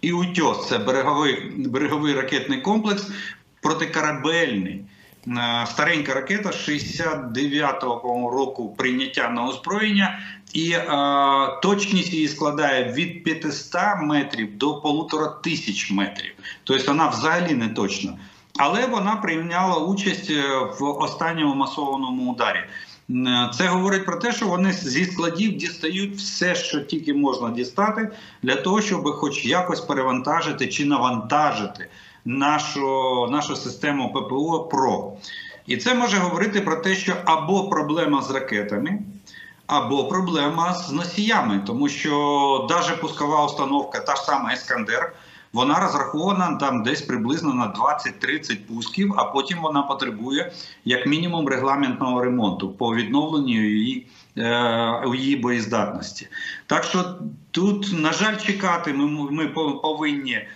і 0.00 0.12
Утьос. 0.12 0.68
Це 0.68 0.78
береговий 0.78 1.52
береговий 1.56 2.14
ракетний 2.14 2.60
комплекс 2.60 3.10
протикорабельний. 3.60 4.84
Е, 5.28 5.66
старенька 5.66 6.14
ракета 6.14 6.48
69-го 6.48 8.30
року 8.30 8.74
прийняття 8.78 9.28
на 9.28 9.46
озброєння, 9.46 10.18
і 10.52 10.70
е, 10.70 10.86
точність 11.62 12.12
її 12.12 12.28
складає 12.28 12.92
від 12.92 13.24
500 13.24 13.80
метрів 14.02 14.58
до 14.58 14.74
полутора 14.74 15.26
тисяч 15.26 15.90
метрів. 15.90 16.32
Тобто 16.64 16.84
вона 16.86 17.08
взагалі 17.08 17.54
не 17.54 17.68
точна. 17.68 18.18
Але 18.58 18.86
вона 18.86 19.16
прийняла 19.16 19.76
участь 19.76 20.30
е, 20.30 20.42
в 20.78 20.84
останньому 20.84 21.54
масованому 21.54 22.32
ударі. 22.32 22.60
Е, 23.10 23.50
це 23.54 23.68
говорить 23.68 24.06
про 24.06 24.16
те, 24.16 24.32
що 24.32 24.46
вони 24.46 24.72
зі 24.72 25.04
складів 25.04 25.56
дістають 25.56 26.16
все, 26.16 26.54
що 26.54 26.80
тільки 26.80 27.14
можна 27.14 27.50
дістати, 27.50 28.10
для 28.42 28.56
того, 28.56 28.80
щоб 28.80 29.04
хоч 29.04 29.44
якось 29.44 29.80
перевантажити 29.80 30.68
чи 30.68 30.84
навантажити 30.84 31.88
нашу 32.24 33.26
нашу 33.30 33.56
систему 33.56 34.12
ППО 34.12 34.60
ПРО. 34.60 35.12
І 35.66 35.76
це 35.76 35.94
може 35.94 36.16
говорити 36.16 36.60
про 36.60 36.76
те, 36.76 36.94
що 36.94 37.14
або 37.24 37.68
проблема 37.68 38.22
з 38.22 38.30
ракетами, 38.30 38.98
або 39.66 40.04
проблема 40.04 40.74
з 40.74 40.92
носіями, 40.92 41.62
тому 41.66 41.88
що 41.88 42.66
навіть 42.70 43.00
пускова 43.00 43.44
установка, 43.44 44.00
та 44.00 44.14
ж 44.14 44.22
сама 44.22 44.52
Ескандер, 44.52 45.12
вона 45.52 45.80
розрахована 45.80 46.56
там 46.56 46.82
десь 46.82 47.02
приблизно 47.02 47.54
на 47.54 47.66
20-30 47.66 48.56
пусків, 48.56 49.14
а 49.16 49.24
потім 49.24 49.58
вона 49.62 49.82
потребує 49.82 50.52
як 50.84 51.06
мінімум 51.06 51.48
регламентного 51.48 52.24
ремонту 52.24 52.70
по 52.70 52.94
відновленню 52.94 53.68
її. 53.68 54.06
Е, 54.38 55.02
її 55.14 55.36
боєздатності, 55.36 56.28
так 56.66 56.84
що 56.84 57.04
тут, 57.50 57.92
на 57.92 58.12
жаль, 58.12 58.36
чекати 58.36 58.92
ми 58.92 59.30
ми 59.30 59.46
повинні 59.82 60.48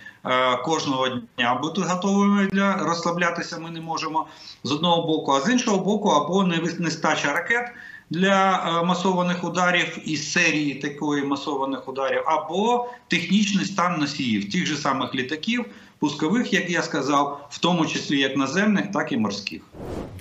кожного 0.65 1.09
дня 1.09 1.59
бути 1.61 1.81
готовими 1.81 2.47
для 2.51 2.77
розслаблятися. 2.77 3.59
Ми 3.59 3.69
не 3.69 3.81
можемо 3.81 4.27
з 4.63 4.71
одного 4.71 5.07
боку, 5.07 5.31
а 5.31 5.41
з 5.41 5.49
іншого 5.49 5.77
боку, 5.77 6.09
або 6.09 6.43
нестача 6.79 7.33
ракет. 7.33 7.71
Для 8.09 8.51
е, 8.51 8.85
масованих 8.85 9.43
ударів 9.43 10.09
із 10.09 10.31
серії 10.31 10.75
такої 10.75 11.23
масованих 11.23 11.87
ударів, 11.87 12.23
або 12.25 12.89
технічний 13.07 13.65
стан 13.65 13.99
носіїв 13.99 14.51
тих 14.51 14.65
же 14.65 14.75
самих 14.75 15.15
літаків, 15.15 15.65
пускових, 15.99 16.53
як 16.53 16.69
я 16.69 16.81
сказав, 16.81 17.47
в 17.49 17.57
тому 17.59 17.85
числі 17.85 18.19
як 18.19 18.37
наземних, 18.37 18.91
так 18.91 19.11
і 19.11 19.17
морських. 19.17 19.61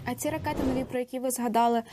А 0.05 0.15
ці 0.15 0.31
ракети 0.31 0.63
нові, 0.75 0.85
про 0.85 0.99
які 0.99 1.19
ви 1.19 1.31
згадали, 1.31 1.79
е, 1.79 1.85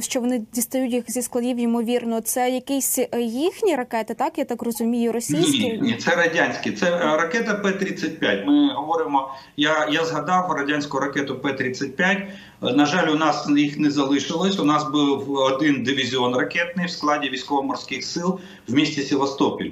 що 0.00 0.20
вони 0.20 0.42
дістають 0.52 0.92
їх 0.92 1.04
зі 1.06 1.22
складів, 1.22 1.60
ймовірно, 1.60 2.20
це 2.20 2.50
якісь 2.50 2.98
е, 2.98 3.20
їхні 3.20 3.76
ракети, 3.76 4.14
так 4.14 4.38
я 4.38 4.44
так 4.44 4.62
розумію, 4.62 5.12
російські? 5.12 5.58
Ні, 5.58 5.78
ні, 5.82 5.94
це 5.94 6.16
радянські. 6.16 6.72
Це 6.72 6.86
е, 6.86 6.98
ракета 6.98 7.54
П-35. 7.54 8.46
Ми 8.46 8.74
говоримо. 8.74 9.30
Я 9.56 9.88
я 9.92 10.04
згадав 10.04 10.52
радянську 10.52 10.98
ракету 10.98 11.36
П-35. 11.36 12.26
На 12.62 12.86
жаль, 12.86 13.08
у 13.08 13.14
нас 13.14 13.48
їх 13.56 13.78
не 13.78 13.90
залишилось. 13.90 14.58
У 14.58 14.64
нас 14.64 14.84
був 14.90 15.30
один 15.30 15.82
дивізіон 15.82 16.36
ракетний 16.36 16.86
в 16.86 16.90
складі 16.90 17.28
військово-морських 17.28 18.04
сил 18.04 18.40
в 18.68 18.74
місті 18.74 19.02
Севастопіль. 19.02 19.70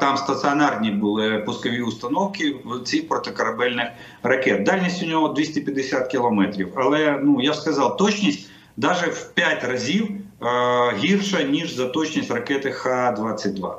Там 0.00 0.16
стаціонарні 0.16 0.90
були 0.90 1.38
пускові 1.38 1.82
установки 1.82 2.56
цих 2.84 3.08
протикорабельних 3.08 3.88
ракет. 4.22 4.62
Дальність 4.62 5.02
у 5.02 5.06
нього 5.06 5.28
250 5.28 6.06
кілометрів. 6.08 6.72
Але 6.76 7.20
ну 7.22 7.42
я 7.42 7.54
сказав, 7.54 7.96
точність 7.96 8.48
навіть 8.76 9.14
в 9.14 9.32
5 9.32 9.64
разів 9.64 10.08
гірша 10.94 11.42
ніж 11.42 11.74
за 11.74 11.86
точність 11.86 12.30
ракети 12.30 12.72
Х-22. 12.72 13.74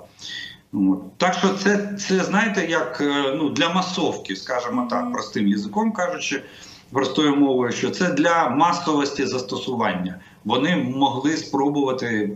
Так 1.18 1.34
що 1.34 1.50
це 1.50 1.90
це 2.00 2.24
знаєте, 2.24 2.68
як 2.70 3.02
е, 3.02 3.34
ну 3.36 3.50
для 3.50 3.70
масовки, 3.70 4.36
скажімо 4.36 4.88
так, 4.90 5.14
простим 5.14 5.48
язиком 5.48 5.92
кажучи 5.92 6.44
простою 6.92 7.36
мовою, 7.36 7.72
що 7.72 7.90
це 7.90 8.12
для 8.12 8.50
масовості 8.50 9.26
застосування. 9.26 10.20
Вони 10.46 10.76
могли 10.76 11.38
спробувати 11.38 12.08
е, 12.08 12.30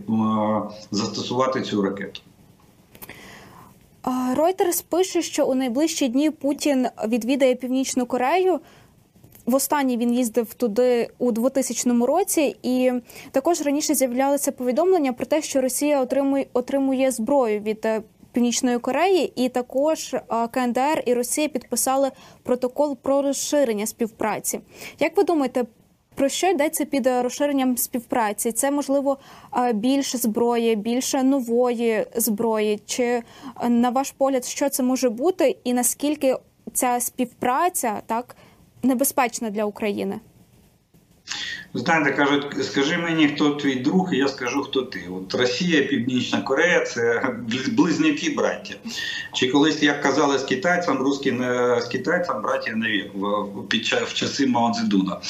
застосувати 0.90 1.62
цю 1.62 1.82
ракету. 1.82 2.20
Reuters 4.36 4.84
пише, 4.88 5.22
що 5.22 5.46
у 5.46 5.54
найближчі 5.54 6.08
дні 6.08 6.30
Путін 6.30 6.86
відвідає 7.08 7.54
Північну 7.54 8.06
Корею. 8.06 8.60
Востаннє 9.48 9.96
він 9.96 10.14
їздив 10.14 10.54
туди 10.54 11.08
у 11.18 11.32
2000 11.32 12.06
році, 12.06 12.56
і 12.62 12.92
також 13.30 13.60
раніше 13.60 13.94
з'являлися 13.94 14.52
повідомлення 14.52 15.12
про 15.12 15.26
те, 15.26 15.42
що 15.42 15.60
Росія 15.60 16.00
отримує 16.02 16.46
отримує 16.52 17.10
зброю 17.10 17.60
від 17.60 17.86
е, 17.86 18.02
Північної 18.32 18.78
Кореї, 18.78 19.32
і 19.36 19.48
також 19.48 20.16
КНДР 20.50 21.02
і 21.06 21.14
Росія 21.14 21.48
підписали 21.48 22.10
протокол 22.42 22.96
про 22.96 23.22
розширення 23.22 23.86
співпраці. 23.86 24.60
Як 25.00 25.16
ви 25.16 25.24
думаєте, 25.24 25.64
про 26.14 26.28
що 26.28 26.46
йдеться 26.46 26.84
під 26.84 27.06
розширенням 27.06 27.76
співпраці? 27.76 28.52
Це 28.52 28.70
можливо 28.70 29.18
більше 29.74 30.18
зброї, 30.18 30.76
більше 30.76 31.22
нової 31.22 32.06
зброї? 32.16 32.80
Чи 32.86 33.22
на 33.68 33.90
ваш 33.90 34.10
погляд, 34.10 34.44
що 34.44 34.68
це 34.68 34.82
може 34.82 35.10
бути, 35.10 35.56
і 35.64 35.72
наскільки 35.72 36.36
ця 36.72 37.00
співпраця 37.00 38.02
так 38.06 38.36
небезпечна 38.82 39.50
для 39.50 39.64
України? 39.64 40.20
Знаєте, 41.74 42.12
кажуть, 42.12 42.64
скажи 42.64 42.98
мені, 42.98 43.28
хто 43.28 43.50
твій 43.50 43.74
друг, 43.74 44.14
і 44.14 44.16
я 44.16 44.28
скажу, 44.28 44.62
хто 44.62 44.82
ти. 44.82 45.08
От 45.16 45.34
Росія, 45.34 45.82
Північна 45.82 46.40
Корея 46.40 46.80
це 46.80 47.22
близнюки 47.68 48.34
браття. 48.36 48.74
Чи 49.32 49.48
колись, 49.48 49.82
як 49.82 50.02
казали 50.02 50.38
з 50.38 50.42
китайцям, 50.42 50.98
русські 50.98 51.32
не 51.32 51.80
з 51.80 51.84
китайцям 51.84 52.42
браття 52.42 52.72
не 52.72 53.04
під 53.68 53.86
час 53.86 54.02
в 54.02 54.14
часи 54.14 54.46
Мао 54.46 54.72
Цзедуна. 54.72 55.20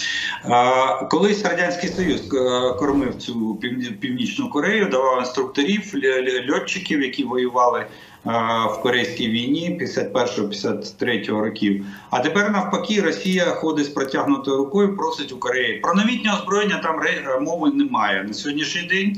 Колись 1.11 1.45
Радянський 1.45 1.91
Союз 1.91 2.21
е, 2.21 2.75
кормив 2.79 3.15
цю 3.19 3.55
Північну 4.01 4.51
Корею, 4.51 4.89
давав 4.89 5.19
інструкторів, 5.19 5.93
льотчиків, 6.51 7.03
які 7.03 7.25
воювали 7.25 7.87
в 8.71 8.81
Корейській 8.83 9.29
війні 9.29 9.79
51-53 9.81 11.31
років. 11.31 11.87
А 12.11 12.21
тепер 12.21 12.51
навпаки, 12.51 13.01
Росія 13.01 13.45
ходить 13.45 13.87
з 13.87 13.89
протягнутою 13.89 14.57
рукою, 14.57 14.97
просить 14.97 15.33
у 15.33 15.39
Кореї. 15.39 15.79
Про 15.79 15.95
новітнє 15.95 16.33
озброєння 16.35 16.81
там 16.83 17.45
мови 17.45 17.71
немає 17.71 18.25
на 18.25 18.33
сьогоднішній 18.33 18.83
день. 18.83 19.17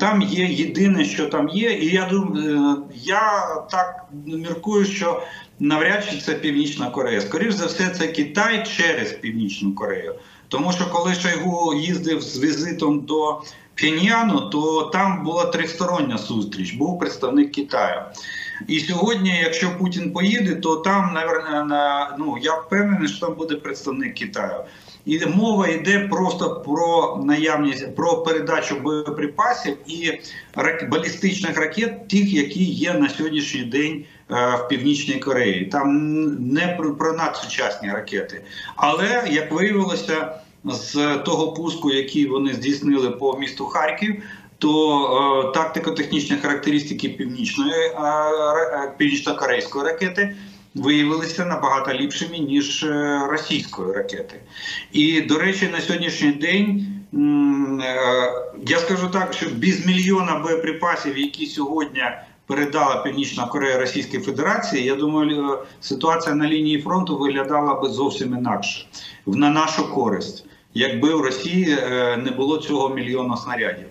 Там 0.00 0.22
є 0.22 0.44
єдине, 0.44 1.04
що 1.04 1.26
там 1.26 1.48
є, 1.48 1.70
і 1.70 1.86
я 1.86 2.08
думаю, 2.10 2.58
е, 2.58 2.94
я 2.94 3.46
так 3.70 4.04
міркую, 4.26 4.84
що 4.84 5.22
навряд 5.60 6.06
чи 6.10 6.18
це 6.18 6.34
Північна 6.34 6.90
Корея. 6.90 7.20
Скоріше 7.20 7.52
за 7.52 7.66
все, 7.66 7.88
це 7.88 8.06
Китай 8.06 8.66
через 8.76 9.12
Північну 9.12 9.74
Корею. 9.74 10.14
Тому 10.48 10.72
що 10.72 10.90
коли 10.90 11.14
Шойгу 11.14 11.74
їздив 11.74 12.20
з 12.20 12.44
візитом 12.44 13.00
до 13.00 13.42
Пхеньяну, 13.76 14.40
то 14.40 14.82
там 14.82 15.24
була 15.24 15.44
тристороння 15.44 16.18
зустріч, 16.18 16.72
був 16.72 16.98
представник 16.98 17.52
Китаю. 17.52 18.00
І 18.68 18.80
сьогодні, 18.80 19.40
якщо 19.42 19.78
Путін 19.78 20.12
поїде, 20.12 20.54
то 20.54 20.76
там 20.76 21.14
на 21.14 22.16
ну 22.18 22.38
я 22.42 22.54
впевнений, 22.54 23.08
що 23.08 23.26
там 23.26 23.34
буде 23.34 23.54
представник 23.54 24.14
Китаю. 24.14 24.60
І 25.06 25.26
мова 25.26 25.68
йде 25.68 25.98
просто 25.98 26.60
про 26.66 27.20
наявність 27.24 27.96
про 27.96 28.22
передачу 28.22 28.80
боєприпасів 28.80 29.76
і 29.86 30.20
балістичних 30.90 31.58
ракет, 31.58 32.08
тих, 32.08 32.32
які 32.32 32.64
є 32.64 32.94
на 32.94 33.08
сьогоднішній 33.08 33.64
день 33.64 34.04
е, 34.30 34.56
в 34.56 34.68
північній 34.68 35.14
Кореї. 35.14 35.64
Там 35.64 36.14
не 36.52 36.66
про 36.98 37.12
надсучасні 37.12 37.90
ракети, 37.90 38.42
але 38.76 39.28
як 39.30 39.52
виявилося 39.52 40.40
з 40.66 41.16
того 41.16 41.52
пуску, 41.52 41.90
який 41.90 42.26
вони 42.26 42.54
здійснили 42.54 43.10
по 43.10 43.38
місту 43.38 43.66
Харків. 43.66 44.22
То 44.58 45.52
е, 45.54 45.58
тактико-технічні 45.58 46.36
характеристики 46.36 47.08
північної 47.08 47.72
е, 47.72 47.98
е, 47.98 48.92
північно-корейської 48.98 49.84
ракети 49.84 50.36
виявилися 50.74 51.44
набагато 51.44 51.92
ліпшими 51.92 52.38
ніж 52.38 52.86
російської 53.28 53.92
ракети. 53.92 54.40
І 54.92 55.20
до 55.20 55.38
речі, 55.38 55.68
на 55.72 55.80
сьогоднішній 55.80 56.32
день 56.32 56.86
я 58.66 58.78
скажу 58.78 59.08
так, 59.08 59.32
що 59.32 59.46
без 59.46 59.86
мільйона 59.86 60.38
боєприпасів, 60.38 61.18
які 61.18 61.46
сьогодні 61.46 62.02
передала 62.46 62.96
Північна 62.96 63.46
Корея 63.46 63.78
Російській 63.78 64.18
Федерації, 64.18 64.84
я 64.84 64.94
думаю, 64.94 65.58
ситуація 65.80 66.34
на 66.34 66.48
лінії 66.48 66.82
фронту 66.82 67.18
виглядала 67.18 67.74
би 67.74 67.88
зовсім 67.88 68.34
інакше 68.34 68.86
на 69.26 69.50
нашу 69.50 69.94
користь 69.94 70.44
якби 70.76 71.14
в 71.14 71.20
Росії 71.20 71.78
е, 71.82 72.16
не 72.16 72.30
було 72.30 72.58
цього 72.58 72.88
мільйона 72.88 73.36
снарядів. 73.36 73.86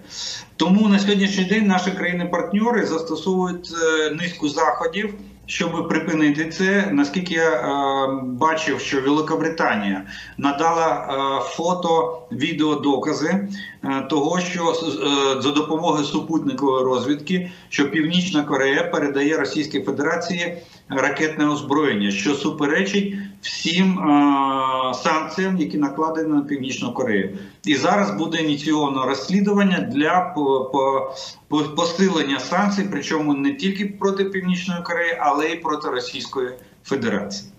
Тому 0.58 0.88
на 0.88 1.00
сьогоднішній 1.00 1.46
день 1.46 1.68
наші 1.68 1.92
країни-партнери 1.92 2.86
застосовують 2.86 3.70
е, 3.84 4.12
низку 4.12 4.50
заходів 4.50 5.13
щоб 5.46 5.88
припинити 5.88 6.50
це, 6.50 6.89
наскільки 6.92 7.34
я 7.34 7.51
е, 7.51 8.22
бачив, 8.24 8.80
що 8.80 9.01
Великобританія 9.01 10.04
надала 10.38 10.88
е, 10.88 11.50
фото, 11.50 12.22
відео 12.32 12.75
докази 12.75 13.48
е, 13.84 14.01
того, 14.10 14.39
що 14.39 14.72
е, 14.72 15.42
за 15.42 15.51
допомогою 15.51 16.06
супутникової 16.06 16.86
розвідки, 16.86 17.51
що 17.70 17.92
Північна 17.92 18.44
Корея 18.44 18.84
передає 18.84 19.38
Російській 19.38 19.82
Федерації 19.82 20.58
ракетне 20.89 21.48
озброєння, 21.48 22.12
що 22.12 22.36
суперечить 22.36 23.15
всім 23.42 24.00
е, 24.00 24.94
санкціям, 24.94 25.58
які 25.58 25.77
накладені 25.77 26.30
на 26.30 26.42
Північну 26.42 26.94
Корею. 26.94 27.38
І 27.65 27.75
зараз 27.75 28.12
буде 28.12 28.38
ініційовано 28.38 29.06
розслідування 29.06 29.80
для 29.80 30.20
по 30.20 31.63
посилення 31.75 32.39
санкцій, 32.39 32.88
причому 32.92 33.34
не 33.34 33.54
тільки 33.54 33.86
проти 33.86 34.25
Північної 34.25 34.84
Кореї, 34.84 35.18
але 35.20 35.48
й 35.48 35.56
проти 35.56 35.89
Російської 35.89 36.50
Федерації. 36.84 37.51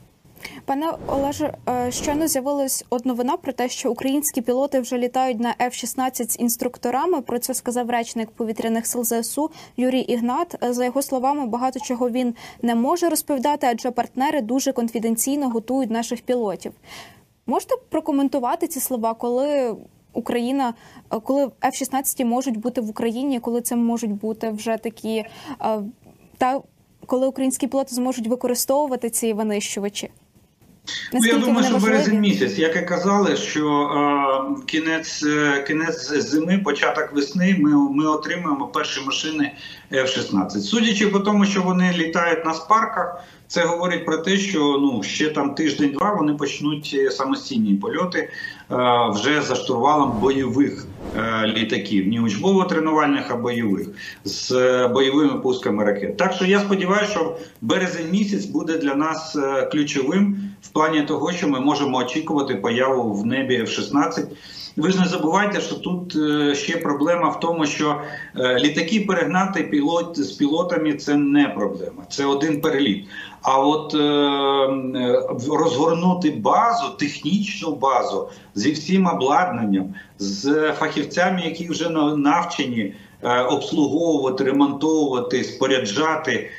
Пане 0.65 0.93
Олеже, 1.07 1.55
е, 1.69 1.93
щойно 1.93 2.29
з'явилась 2.29 2.85
новина 3.05 3.37
про 3.37 3.53
те, 3.53 3.69
що 3.69 3.91
українські 3.91 4.41
пілоти 4.41 4.81
вже 4.81 4.99
літають 4.99 5.41
на 5.41 5.55
F-16 5.61 6.31
з 6.31 6.41
інструкторами. 6.41 7.21
Про 7.21 7.39
це 7.39 7.55
сказав 7.55 7.91
речник 7.91 8.31
повітряних 8.31 8.87
сил 8.87 9.05
ЗСУ 9.05 9.51
Юрій 9.77 10.01
Ігнат. 10.01 10.65
Е, 10.65 10.73
за 10.73 10.85
його 10.85 11.03
словами, 11.03 11.47
багато 11.47 11.81
чого 11.81 12.11
він 12.11 12.35
не 12.63 12.75
може 12.75 13.09
розповідати, 13.09 13.67
адже 13.71 13.91
партнери 13.91 14.41
дуже 14.41 14.73
конфіденційно 14.73 15.51
готують 15.51 15.91
наших 15.91 16.23
пілотів. 16.23 16.73
Можете 17.47 17.75
прокоментувати 17.89 18.69
ці 18.69 18.81
слова, 18.81 19.15
коли 19.15 19.77
Україна, 20.13 20.75
е, 21.13 21.21
коли 21.21 21.47
F-16 21.47 22.25
можуть 22.25 22.57
бути 22.57 22.81
в 22.81 22.91
Україні, 22.91 23.41
коли 23.41 23.61
це 23.61 23.77
можуть 23.77 24.13
бути 24.13 24.51
вже 24.51 24.77
такі 24.77 25.25
та 26.39 26.61
коли 27.07 27.27
українські 27.27 27.67
пілоти 27.67 27.95
зможуть 27.95 28.27
використовувати 28.27 29.11
ці 29.11 29.33
винищувачі? 29.33 30.11
Ну, 31.13 31.21
я 31.27 31.39
думаю, 31.39 31.67
що 31.67 31.79
березень 31.79 32.21
місяць, 32.21 32.59
як 32.59 32.77
і 32.77 32.83
казали, 32.83 33.37
що 33.37 33.67
е, 34.61 34.63
кінець 34.67 35.25
е, 35.25 35.65
кінець 35.67 36.13
зими, 36.13 36.59
початок 36.59 37.13
весни, 37.13 37.57
ми 37.59 37.91
ми 37.91 38.07
отримаємо 38.07 38.67
перші 38.67 39.01
машини 39.01 39.53
F-16. 39.93 40.51
Судячи 40.51 41.07
по 41.09 41.21
тому, 41.21 41.45
що 41.45 41.63
вони 41.63 41.93
літають 41.93 42.45
на 42.45 42.55
спарках, 42.55 43.25
це 43.49 43.65
говорить 43.65 44.07
про 44.07 44.19
те, 44.19 44.37
що 44.37 44.59
ну 44.61 45.03
ще 45.03 45.29
там 45.29 45.55
тиждень-два 45.55 46.15
вони 46.15 46.35
почнуть 46.35 46.97
самостійні 47.11 47.75
польоти. 47.75 48.19
е, 48.66 48.66
вже 48.71 49.43
за 49.43 49.55
штурвалом 49.55 50.13
бойових 50.21 50.87
е, 51.17 51.47
літаків, 51.47 52.09
ні 52.09 52.21
учбово-тренувальних, 52.21 53.25
а 53.29 53.37
бойових 53.37 53.89
з 54.25 54.53
е, 54.53 54.89
бойовими 54.89 55.41
пусками 55.41 55.85
ракет. 55.85 56.17
Так 56.17 56.33
що 56.33 56.45
я 56.45 56.61
сподіваюся, 56.61 57.11
що 57.11 57.37
березень 57.61 58.11
місяць 58.11 58.45
буде 58.45 58.79
для 58.79 58.95
нас 58.95 59.37
е, 59.37 59.67
ключовим 59.67 60.37
в 60.63 60.69
плані 60.69 61.03
того, 61.03 61.33
що 61.33 61.49
ми 61.49 61.61
можемо 61.61 61.97
очікувати 61.97 62.55
появу 62.55 63.15
в 63.15 63.27
небі 63.27 63.61
F-16. 63.61 64.27
Ви 64.77 64.91
ж 64.91 65.01
не 65.01 65.07
забувайте, 65.07 65.61
що 65.61 65.75
тут 65.75 66.17
е, 66.17 66.55
ще 66.55 66.77
проблема 66.77 67.29
в 67.29 67.41
тому, 67.41 67.67
що 67.67 68.01
е, 68.37 68.59
літаки 68.59 69.01
перегнати 69.01 69.63
пілот 69.63 70.25
з 70.25 70.33
пілотами 70.33 70.95
це 70.95 71.15
не 71.15 71.49
проблема, 71.49 72.05
це 72.11 72.25
один 72.25 72.61
переліт. 72.61 73.05
А 73.43 73.59
от 73.59 73.95
е, 73.95 73.99
розгорнути 75.49 76.31
базу, 76.31 76.91
технічну 76.99 77.75
базу 77.75 78.29
зі 78.57 78.73
всім 78.73 79.07
обладнанням, 79.07 79.95
з 80.19 80.73
фахівцями, 80.73 81.43
які 81.45 81.69
вже 81.69 81.89
навчені 82.17 82.95
обслуговувати, 83.51 84.45
ремонтовувати, 84.45 85.45
споряджати 85.45 86.51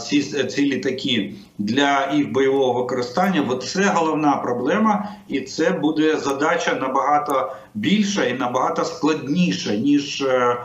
ці 0.00 0.22
ці 0.22 0.62
літаки 0.62 1.34
для 1.58 2.12
їх 2.14 2.32
бойового 2.32 2.80
використання. 2.80 3.42
Бо 3.42 3.54
це 3.54 3.84
головна 3.94 4.36
проблема, 4.36 5.10
і 5.28 5.40
це 5.40 5.70
буде 5.70 6.16
задача 6.16 6.74
набагато 6.74 7.52
більша 7.74 8.24
і 8.24 8.38
набагато 8.38 8.84
складніша 8.84 9.74
ніж 9.74 10.22
е, 10.22 10.56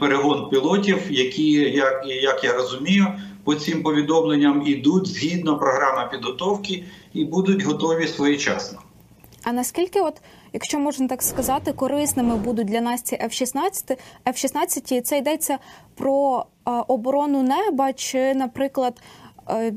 перегон 0.00 0.50
пілотів, 0.50 0.98
які 1.10 1.50
як, 1.52 2.02
як 2.06 2.44
я 2.44 2.52
розумію. 2.52 3.06
По 3.44 3.54
цим 3.54 3.82
повідомленням 3.82 4.62
ідуть 4.66 5.06
згідно 5.06 5.58
програми 5.58 6.08
підготовки 6.12 6.84
і 7.12 7.24
будуть 7.24 7.62
готові 7.62 8.08
своєчасно. 8.08 8.78
А 9.44 9.52
наскільки, 9.52 10.00
от, 10.00 10.20
якщо 10.52 10.78
можна 10.78 11.08
так 11.08 11.22
сказати, 11.22 11.72
корисними 11.72 12.36
будуть 12.36 12.66
для 12.66 12.80
нас 12.80 13.02
ці 13.02 13.16
F-16, 13.16 13.98
F-16, 14.26 15.00
це 15.00 15.18
йдеться 15.18 15.58
про 15.94 16.46
е, 16.66 16.70
оборону 16.70 17.42
неба, 17.42 17.92
чи, 17.92 18.34
наприклад, 18.34 19.00
е, 19.50 19.72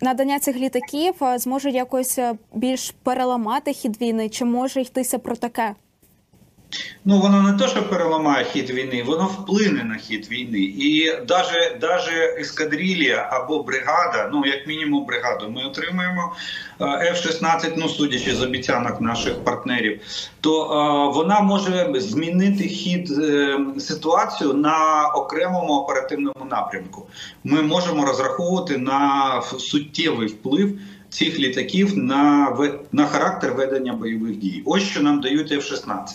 надання 0.00 0.38
цих 0.38 0.56
літаків 0.56 1.14
е, 1.22 1.38
зможе 1.38 1.70
якось 1.70 2.18
більш 2.54 2.90
переламати 3.02 3.72
хід 3.72 4.00
війни, 4.00 4.28
чи 4.28 4.44
може 4.44 4.80
йтися 4.80 5.18
про 5.18 5.36
таке? 5.36 5.74
Ну, 7.04 7.20
воно 7.20 7.42
не 7.42 7.52
то, 7.52 7.68
що 7.68 7.88
переламає 7.88 8.44
хід 8.44 8.70
війни, 8.70 9.02
воно 9.06 9.24
вплине 9.24 9.84
на 9.84 9.96
хід 9.96 10.30
війни. 10.30 10.58
І 10.58 11.12
навіть 11.28 11.78
даже 11.80 12.36
ескадрилія 12.38 13.28
або 13.32 13.62
бригада, 13.62 14.30
ну 14.32 14.46
як 14.46 14.66
мінімум 14.66 15.06
бригаду, 15.06 15.50
ми 15.50 15.64
отримуємо 15.64 16.32
F-16, 16.80 17.74
ну 17.76 17.88
судячи 17.88 18.34
з 18.34 18.42
обіцянок 18.42 19.00
наших 19.00 19.44
партнерів, 19.44 20.00
то 20.40 20.64
е, 20.64 21.14
вона 21.14 21.40
може 21.40 21.92
змінити 21.94 22.64
хід 22.64 23.10
е, 23.10 23.58
ситуацію 23.78 24.54
на 24.54 25.06
окремому 25.14 25.72
оперативному 25.72 26.44
напрямку. 26.50 27.06
Ми 27.44 27.62
можемо 27.62 28.06
розраховувати 28.06 28.78
на 28.78 29.42
суттєвий 29.42 30.28
вплив 30.28 30.78
цих 31.10 31.38
літаків 31.38 31.98
на 31.98 32.56
на 32.92 33.06
характер 33.06 33.54
ведення 33.54 33.92
бойових 33.92 34.36
дій. 34.36 34.62
Ось 34.64 34.82
що 34.82 35.02
нам 35.02 35.20
дають 35.20 35.52
F-16. 35.52 36.06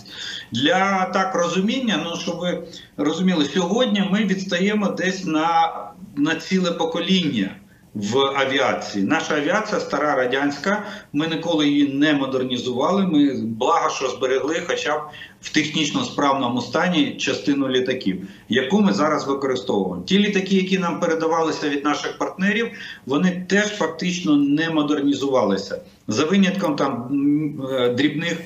Для 0.52 1.04
так 1.04 1.34
розуміння, 1.34 2.00
ну 2.04 2.20
щоб 2.20 2.38
ви 2.38 2.62
розуміли, 2.96 3.44
сьогодні 3.44 4.04
ми 4.10 4.24
відстаємо 4.24 4.88
десь 4.88 5.24
на, 5.24 5.72
на 6.16 6.34
ціле 6.34 6.72
покоління 6.72 7.56
в 7.96 8.18
авіації. 8.18 9.04
Наша 9.04 9.36
авіація 9.36 9.80
стара 9.80 10.14
радянська. 10.14 10.82
Ми 11.12 11.26
ніколи 11.26 11.68
її 11.68 11.88
не 11.94 12.12
модернізували. 12.12 13.06
Ми 13.06 13.40
благо, 13.42 13.90
що 13.90 14.08
зберегли, 14.08 14.62
хоча 14.66 14.98
б 14.98 15.00
в 15.40 15.48
технічно 15.48 16.04
справному 16.04 16.60
стані 16.60 17.16
частину 17.16 17.68
літаків, 17.68 18.28
яку 18.48 18.80
ми 18.80 18.92
зараз 18.92 19.26
використовуємо. 19.26 20.02
Ті 20.06 20.18
літаки, 20.18 20.56
які 20.56 20.78
нам 20.78 21.00
передавалися 21.00 21.68
від 21.68 21.84
наших 21.84 22.18
партнерів, 22.18 22.68
вони 23.06 23.46
теж 23.48 23.66
фактично 23.66 24.36
не 24.36 24.70
модернізувалися. 24.70 25.80
За 26.08 26.24
винятком 26.24 26.76
там 26.76 27.08
е, 27.72 27.88
дрібних 27.88 28.38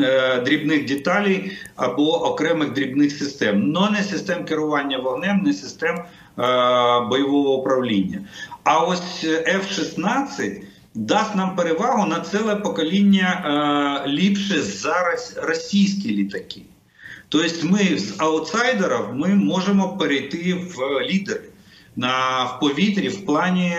е, 0.00 0.40
дрібних 0.40 0.86
деталей 0.86 1.52
або 1.76 2.24
окремих 2.26 2.72
дрібних 2.72 3.12
систем, 3.12 3.70
но 3.70 3.90
не 3.90 4.02
систем 4.02 4.44
керування 4.44 4.98
вогнем, 4.98 5.42
не 5.44 5.52
систем 5.52 5.96
е, 5.96 6.04
бойового 7.10 7.56
управління. 7.56 8.18
А 8.64 8.78
ось 8.78 9.24
F-16 9.24 10.62
дасть 10.94 11.34
нам 11.34 11.56
перевагу 11.56 12.06
на 12.06 12.20
ціле 12.20 12.56
покоління 12.56 14.04
ліпше 14.06 14.62
зараз 14.62 15.38
російські 15.42 16.16
літаки. 16.16 16.62
Тобто, 17.28 17.66
ми 17.66 17.98
з 17.98 18.20
аутсайдерів 18.20 19.14
ми 19.14 19.28
можемо 19.28 19.96
перейти 19.96 20.54
в 20.54 21.02
лідери 21.02 21.49
на 22.00 22.44
в 22.44 22.60
повітрі 22.60 23.08
в 23.08 23.26
плані 23.26 23.76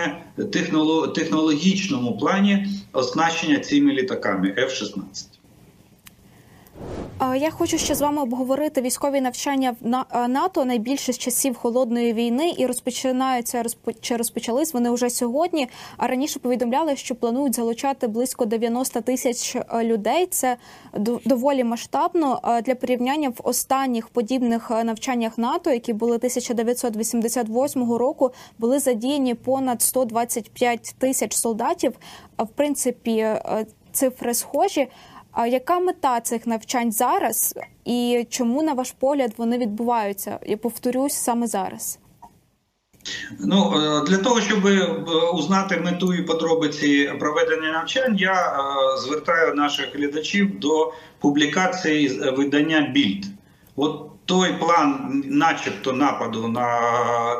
технологічному 1.14 2.18
плані 2.18 2.66
оснащення 2.92 3.58
цими 3.58 3.92
літаками 3.92 4.54
F-16. 4.58 5.31
Я 7.22 7.50
хочу 7.50 7.78
ще 7.78 7.94
з 7.94 8.00
вами 8.00 8.22
обговорити 8.22 8.80
військові 8.80 9.20
навчання 9.20 9.76
в 9.80 10.04
е, 10.12 10.28
НАТО 10.28 10.64
найбільше 10.64 11.12
з 11.12 11.18
часів 11.18 11.56
холодної 11.56 12.12
війни 12.12 12.54
і 12.58 12.66
розпочинаються 12.66 13.64
чи 14.00 14.16
розпочались 14.16 14.74
вони 14.74 14.90
вже 14.90 15.10
сьогодні. 15.10 15.68
А 15.96 16.06
раніше 16.06 16.38
повідомляли, 16.38 16.96
що 16.96 17.14
планують 17.14 17.54
залучати 17.54 18.06
близько 18.06 18.44
90 18.44 19.00
тисяч 19.00 19.56
е, 19.56 19.84
людей. 19.84 20.26
Це 20.26 20.56
доволі 21.24 21.64
масштабно 21.64 22.40
для 22.64 22.74
порівняння 22.74 23.28
в 23.28 23.40
останніх 23.44 24.08
подібних 24.08 24.70
е, 24.70 24.84
навчаннях 24.84 25.38
НАТО, 25.38 25.70
які 25.70 25.92
були 25.92 26.16
1988 26.16 27.92
року, 27.92 28.30
були 28.58 28.78
задіяні 28.78 29.34
понад 29.34 29.82
125 29.82 30.94
тисяч 30.98 31.34
солдатів. 31.34 31.92
В 32.38 32.48
принципі, 32.48 33.26
цифри 33.92 34.34
схожі. 34.34 34.88
А 35.32 35.46
яка 35.46 35.80
мета 35.80 36.20
цих 36.20 36.46
навчань 36.46 36.92
зараз, 36.92 37.54
і 37.84 38.26
чому, 38.30 38.62
на 38.62 38.72
ваш 38.72 38.92
погляд, 38.92 39.32
вони 39.36 39.58
відбуваються? 39.58 40.38
Я 40.46 40.56
повторюсь 40.56 41.14
саме 41.14 41.46
зараз. 41.46 41.98
Ну 43.40 43.74
е, 43.76 44.04
для 44.10 44.16
того, 44.18 44.40
щоб 44.40 44.66
е, 44.66 44.86
узнати 45.34 45.76
мету 45.76 46.14
і 46.14 46.22
подробиці 46.22 47.12
проведення 47.20 47.72
навчань, 47.72 48.16
я 48.16 48.32
е, 48.32 49.00
звертаю 49.00 49.54
наших 49.54 49.96
глядачів 49.96 50.60
до 50.60 50.92
публікації 51.20 52.08
видання 52.36 52.80
Більд. 52.94 53.26
От 53.76 54.11
той 54.32 54.52
план, 54.52 55.22
начебто, 55.26 55.92
нападу 55.92 56.48
на 56.48 56.66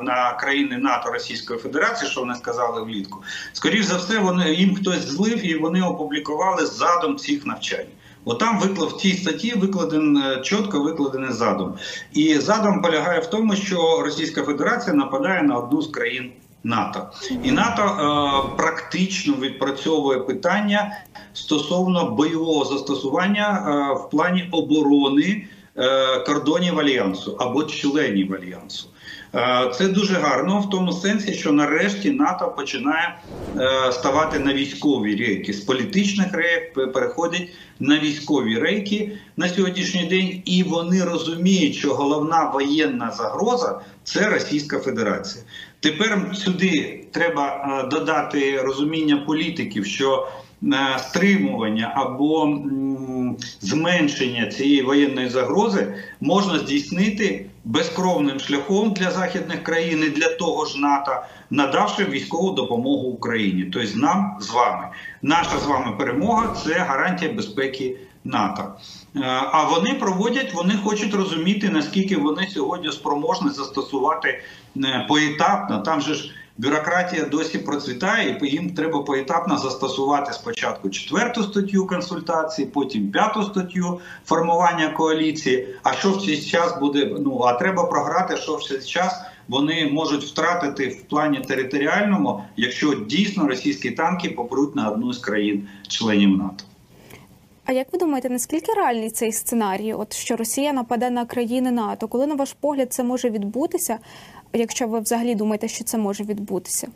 на 0.03 0.33
країни 0.33 0.79
НАТО 0.79 1.11
Російської 1.11 1.59
Федерації, 1.59 2.11
що 2.11 2.21
вони 2.21 2.35
сказали 2.35 2.83
влітку, 2.83 3.23
скоріш 3.53 3.85
за 3.85 3.97
все, 3.97 4.19
вони 4.19 4.55
їм 4.55 4.75
хтось 4.75 5.09
злив 5.09 5.47
і 5.47 5.55
вони 5.55 5.83
опублікували 5.83 6.67
задум 6.67 7.17
цих 7.17 7.47
навчань. 7.47 7.87
От 8.25 8.39
там 8.39 8.61
виклад 8.61 8.91
в 8.91 8.97
тій 8.97 9.13
статті 9.13 9.55
викладен 9.55 10.25
чітко 10.43 10.81
викладений 10.81 11.33
задум. 11.33 11.75
І 12.13 12.35
задум 12.35 12.83
полягає 12.83 13.21
в 13.21 13.27
тому, 13.27 13.57
що 13.57 14.03
Російська 14.05 14.43
Федерація 14.43 14.97
нападає 14.97 15.43
на 15.43 15.57
одну 15.57 15.83
з 15.83 15.87
країн 15.87 16.33
НАТО, 16.65 17.07
і 17.45 17.53
НАТО 17.53 17.83
е, 17.83 18.57
практично 18.57 19.35
відпрацьовує 19.35 20.19
питання 20.19 20.93
стосовно 21.33 22.11
бойового 22.11 22.65
застосування 22.65 23.65
е, 23.67 23.95
в 23.95 24.11
плані 24.11 24.49
оборони 24.53 25.25
е, 25.25 25.47
кордонів 26.27 26.79
альянсу 26.79 27.37
або 27.41 27.65
членів 27.65 28.35
альянсу. 28.35 28.89
Е, 29.35 29.71
це 29.75 29.89
дуже 29.89 30.15
гарно 30.15 30.61
в 30.61 30.71
тому 30.71 30.93
сенсі, 30.93 31.35
що 31.35 31.53
нарешті 31.53 32.11
НАТО 32.11 32.53
починає 32.57 33.19
е, 33.57 33.93
ставати 33.93 34.39
на 34.39 34.55
військові 34.55 35.17
рейки 35.17 35.53
з 35.53 35.61
політичних 35.61 36.33
рейк 36.33 36.93
переходить 36.93 37.53
на 37.81 37.99
військові 37.99 38.59
рейки 38.59 39.19
на 39.37 39.49
сьогоднішній 39.49 40.05
день, 40.05 40.43
і 40.45 40.63
вони 40.63 41.05
розуміють, 41.05 41.75
що 41.75 41.95
головна 41.95 42.51
воєнна 42.51 43.11
загроза 43.11 43.81
це 44.05 44.29
Російська 44.31 44.79
Федерація. 44.79 45.45
Тепер 45.81 46.31
сюди 46.35 47.05
треба 47.11 47.47
е, 47.85 47.89
додати 47.89 48.61
розуміння 48.63 49.17
політиків, 49.17 49.87
що 49.87 50.29
стримування 50.99 51.93
або 51.95 52.59
зменшення 53.61 54.47
цієї 54.47 54.83
воєнної 54.83 55.29
загрози 55.29 55.95
можна 56.21 56.59
здійснити 56.59 57.47
безкровним 57.65 58.41
шляхом 58.41 58.93
для 58.93 59.11
західних 59.11 59.63
країн 59.63 60.05
і 60.07 60.11
для 60.11 60.29
того 60.29 60.65
ж 60.65 60.81
НАТО, 60.81 61.13
надавши 61.51 62.05
військову 62.05 62.51
допомогу 62.51 63.09
Україні. 63.09 63.65
Тобто 63.65 63.99
нам 63.99 64.37
з 64.41 64.51
вами. 64.51 64.89
Наша 65.23 65.59
з 65.59 65.67
вами 65.67 65.97
перемога 65.99 66.57
це 66.65 66.75
гарантія 66.75 67.33
безпеки 67.33 67.97
НАТО. 68.25 68.75
Е, 69.17 69.21
а 69.53 69.65
вони 69.65 69.95
проводять, 69.95 70.55
вони 70.55 70.75
хочуть 70.85 71.15
розуміти, 71.15 71.69
наскільки 71.69 72.17
вони 72.17 72.47
сьогодні 72.47 72.93
спроможні 72.93 73.51
застосувати 73.51 74.43
е, 74.77 75.07
поетапно. 75.09 75.79
Там 75.79 76.01
же 76.01 76.15
ж 76.15 76.31
бюрократія 76.59 77.25
досі 77.25 77.59
процвітає, 77.59 78.39
і 78.43 78.47
їм 78.47 78.71
треба 78.71 79.03
поетапно 79.03 79.59
застосувати 79.59 80.33
спочатку 80.33 80.91
четверту 80.91 81.43
статтю 81.43 81.87
консультації, 81.87 82.69
потім 82.69 83.11
п'яту 83.11 83.43
статтю 83.43 84.01
формування 84.25 84.89
коаліції. 84.89 85.69
А 85.83 85.93
що 85.93 86.11
в 86.11 86.25
цей 86.25 86.43
час 86.43 86.79
буде? 86.81 87.17
Ну 87.21 87.41
а 87.43 87.53
треба 87.53 87.85
програти, 87.85 88.37
що 88.37 88.57
в 88.57 88.65
цей 88.65 88.81
час 88.81 89.21
вони 89.49 89.91
можуть 89.93 90.25
втратити 90.25 90.89
в 90.89 91.03
плані 91.03 91.41
територіальному, 91.41 92.45
якщо 92.57 92.95
дійсно 92.95 93.49
російські 93.49 93.91
танки 93.91 94.31
попруть 94.31 94.77
на 94.77 94.91
одну 94.91 95.13
з 95.13 95.19
країн-членів 95.19 96.39
НАТО. 96.39 96.65
А 97.65 97.73
як 97.73 97.93
ви 97.93 97.99
думаєте, 97.99 98.29
наскільки 98.31 98.73
реальний 98.73 99.11
цей 99.11 99.33
сценарій? 99.33 99.93
От 99.93 100.13
що 100.13 100.37
Росія 100.37 100.73
нападе 100.73 101.11
на 101.11 101.25
країни 101.25 101.71
НАТО? 101.71 102.09
Коли 102.09 102.27
на 102.27 102.35
ваш 102.35 102.53
погляд 102.61 102.93
це 102.93 103.05
може 103.05 103.31
відбутися? 103.31 103.99
Якщо 104.53 104.87
ви 104.87 105.01
взагалі 105.01 105.35
думаєте, 105.35 105.69
що 105.69 105.85
це 105.85 105.99
може 105.99 106.25
відбутися? 106.25 106.89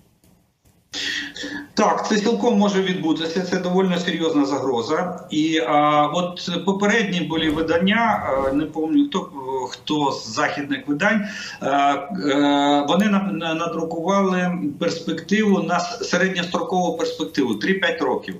Так, 1.74 2.08
це 2.08 2.20
цілком 2.20 2.58
може 2.58 2.82
відбутися. 2.82 3.42
Це 3.42 3.56
доволі 3.56 3.98
серйозна 4.04 4.44
загроза. 4.44 5.26
І 5.30 5.58
а, 5.58 6.06
от 6.06 6.64
попередні 6.64 7.20
були 7.20 7.50
видання, 7.50 8.26
а, 8.28 8.52
не 8.52 8.64
пам'ятаю 8.64 9.08
хто 9.08 9.30
хто 9.70 10.12
з 10.12 10.34
західних 10.34 10.88
видань, 10.88 11.24
а, 11.60 11.68
а, 11.68 12.86
вони 12.88 13.06
надрукували 13.54 14.52
перспективу 14.78 15.62
на 15.62 15.80
середньострокову 15.80 16.96
перспективу 16.96 17.54
3-5 17.54 18.04
років 18.04 18.34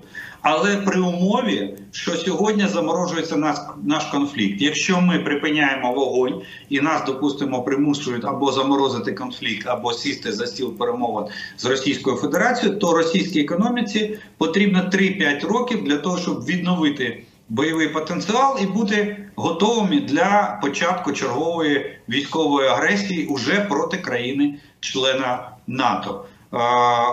але 0.48 0.76
при 0.76 1.00
умові, 1.00 1.74
що 1.92 2.16
сьогодні 2.16 2.66
заморожується 2.66 3.37
наш, 3.37 3.56
наш 3.82 4.04
конфлікт. 4.04 4.62
Якщо 4.62 5.00
ми 5.00 5.18
припиняємо 5.18 5.92
вогонь 5.92 6.42
і 6.68 6.80
нас, 6.80 7.04
допустимо, 7.06 7.62
примушують 7.62 8.24
або 8.24 8.52
заморозити 8.52 9.12
конфлікт, 9.12 9.66
або 9.66 9.92
сісти 9.92 10.32
за 10.32 10.46
стіл 10.46 10.76
перемовин 10.78 11.24
з 11.56 11.64
Російською 11.64 12.16
Федерацією, 12.16 12.78
то 12.78 12.92
російській 12.92 13.40
економіці 13.40 14.18
потрібно 14.38 14.78
3-5 14.78 15.46
років 15.46 15.85
для 15.85 15.96
того, 15.96 16.18
щоб 16.18 16.44
відновити. 16.44 17.24
Бойовий 17.48 17.88
потенціал 17.88 18.59
і 18.62 18.66
бути 18.66 19.26
готовими 19.37 20.00
для 20.00 20.59
початку 20.62 21.12
чергової 21.12 22.00
військової 22.09 22.68
агресії 22.68 23.26
уже 23.26 23.61
проти 23.61 23.96
країни-члена 23.96 25.50
НАТО. 25.66 26.24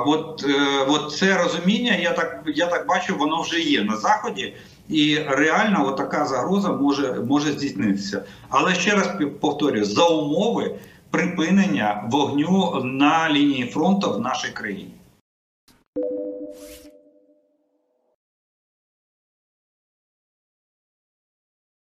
От 0.05 0.45
е, 0.47 0.85
от 0.87 1.11
це 1.11 1.37
розуміння, 1.37 1.95
я 1.95 2.11
так 2.11 2.43
я 2.55 2.67
так 2.67 2.87
бачу, 2.87 3.15
воно 3.17 3.41
вже 3.41 3.59
є 3.59 3.83
на 3.83 3.97
заході, 3.97 4.53
і 4.89 5.17
реально 5.27 5.91
така 5.91 6.25
загроза 6.25 6.71
може 6.71 7.13
може 7.13 7.51
здійснитися. 7.51 8.23
Але 8.49 8.75
ще 8.75 8.95
раз 8.95 9.09
повторюю, 9.41 9.85
за 9.85 10.05
умови 10.05 10.75
припинення 11.09 12.03
вогню 12.11 12.81
на 12.83 13.29
лінії 13.29 13.65
фронту 13.65 14.13
в 14.13 14.21
нашій 14.21 14.51
країні. 14.51 14.93